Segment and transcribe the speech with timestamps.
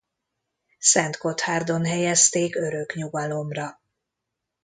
[0.79, 3.81] Szentgotthárdon helyezték örök nyugalomra.